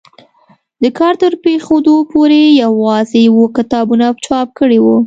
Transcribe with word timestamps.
د 0.81 0.83
کار 0.99 1.13
تر 1.21 1.33
پرېښودو 1.43 1.95
پورې 2.11 2.41
یوازې 2.63 3.21
اووه 3.27 3.47
کتابونه 3.57 4.05
چاپ 4.25 4.47
کړي 4.59 4.79
وو. 4.81 4.97